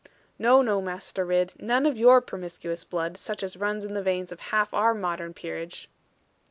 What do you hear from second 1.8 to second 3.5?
of your promiscuous blood, such